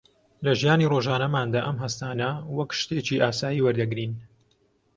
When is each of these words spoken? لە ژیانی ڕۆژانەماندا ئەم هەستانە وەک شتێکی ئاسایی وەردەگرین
لە 0.43 0.51
ژیانی 0.59 0.89
ڕۆژانەماندا 0.93 1.59
ئەم 1.65 1.77
هەستانە 1.83 2.29
وەک 2.57 2.69
شتێکی 2.79 3.21
ئاسایی 3.23 3.63
وەردەگرین 3.65 4.11